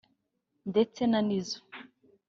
[0.69, 1.59] ndetse na Nizzo